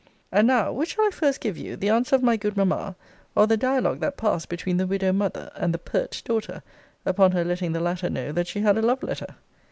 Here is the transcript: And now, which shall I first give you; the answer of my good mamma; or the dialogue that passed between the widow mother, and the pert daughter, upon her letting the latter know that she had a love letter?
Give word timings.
And 0.31 0.47
now, 0.47 0.73
which 0.73 0.95
shall 0.95 1.05
I 1.05 1.11
first 1.11 1.41
give 1.41 1.59
you; 1.59 1.75
the 1.75 1.89
answer 1.89 2.15
of 2.15 2.23
my 2.23 2.35
good 2.35 2.57
mamma; 2.57 2.95
or 3.35 3.45
the 3.45 3.55
dialogue 3.55 3.99
that 3.99 4.17
passed 4.17 4.49
between 4.49 4.77
the 4.77 4.87
widow 4.87 5.13
mother, 5.13 5.51
and 5.55 5.71
the 5.71 5.77
pert 5.77 6.23
daughter, 6.25 6.63
upon 7.05 7.33
her 7.33 7.43
letting 7.43 7.73
the 7.73 7.79
latter 7.79 8.09
know 8.09 8.31
that 8.31 8.47
she 8.47 8.61
had 8.61 8.79
a 8.79 8.81
love 8.81 9.03
letter? 9.03 9.35